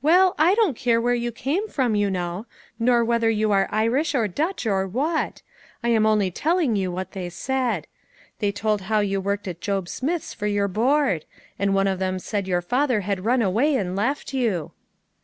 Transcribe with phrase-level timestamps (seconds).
[0.00, 2.46] "Well, I don't care where you came from, you know.
[2.78, 5.42] Nor whether you are Irish, or Dutch, or what;
[5.82, 7.88] I am only telling you what they said.
[8.38, 11.24] They told how you worked at Job Smith's for your board;
[11.58, 14.70] and one of them said your father had run away and left you."